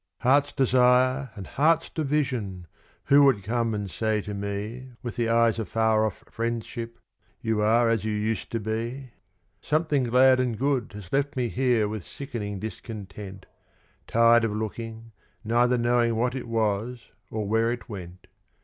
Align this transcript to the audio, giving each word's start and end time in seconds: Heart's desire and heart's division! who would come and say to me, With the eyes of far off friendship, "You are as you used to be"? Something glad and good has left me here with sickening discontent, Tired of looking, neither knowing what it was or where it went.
Heart's 0.21 0.51
desire 0.51 1.29
and 1.35 1.45
heart's 1.45 1.87
division! 1.91 2.65
who 3.03 3.23
would 3.25 3.43
come 3.43 3.75
and 3.75 3.87
say 3.87 4.19
to 4.21 4.33
me, 4.33 4.93
With 5.03 5.15
the 5.15 5.29
eyes 5.29 5.59
of 5.59 5.69
far 5.69 6.07
off 6.07 6.23
friendship, 6.31 6.97
"You 7.39 7.61
are 7.61 7.87
as 7.87 8.03
you 8.03 8.11
used 8.11 8.51
to 8.53 8.59
be"? 8.59 9.11
Something 9.61 10.05
glad 10.05 10.39
and 10.39 10.57
good 10.57 10.93
has 10.93 11.13
left 11.13 11.35
me 11.35 11.49
here 11.49 11.87
with 11.87 12.03
sickening 12.03 12.57
discontent, 12.57 13.45
Tired 14.07 14.43
of 14.43 14.53
looking, 14.53 15.11
neither 15.43 15.77
knowing 15.77 16.15
what 16.15 16.33
it 16.33 16.47
was 16.47 17.11
or 17.29 17.47
where 17.47 17.71
it 17.71 17.87
went. 17.87 18.25